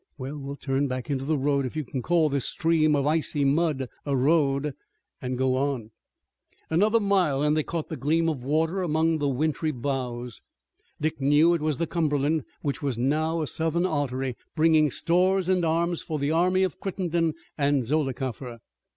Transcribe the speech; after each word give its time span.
Well, 0.17 0.39
we'll 0.39 0.55
turn 0.55 0.87
back 0.87 1.11
into 1.11 1.25
the 1.25 1.37
road, 1.37 1.63
if 1.63 1.75
you 1.75 1.83
can 1.85 2.01
call 2.01 2.27
this 2.27 2.45
stream 2.45 2.95
of 2.95 3.05
icy 3.05 3.45
mud 3.45 3.87
a 4.03 4.17
road, 4.17 4.73
and 5.21 5.37
go 5.37 5.55
on." 5.55 5.91
Another 6.71 6.99
mile 6.99 7.43
and 7.43 7.55
they 7.55 7.61
caught 7.61 7.89
the 7.89 7.97
gleam 7.97 8.27
of 8.27 8.43
water 8.43 8.81
among 8.81 9.19
the 9.19 9.27
wintry 9.29 9.69
boughs. 9.69 10.41
Dick 10.99 11.21
knew 11.21 11.49
that 11.49 11.57
it 11.57 11.61
was 11.61 11.77
the 11.77 11.85
Cumberland 11.85 12.45
which 12.63 12.81
was 12.81 12.97
now 12.97 13.43
a 13.43 13.47
Southern 13.47 13.85
artery, 13.85 14.35
bringing 14.55 14.89
stores 14.89 15.47
and 15.47 15.63
arms 15.63 16.01
for 16.01 16.17
the 16.17 16.31
army 16.31 16.63
of 16.63 16.79
Crittenden 16.79 17.35
and 17.55 17.85
Zollicoffer. 17.85 18.57